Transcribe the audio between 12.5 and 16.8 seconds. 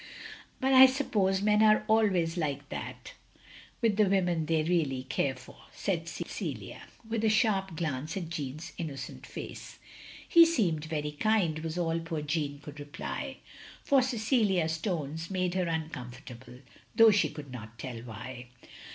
could reply; for Cecilia's tones made her tincom fortable,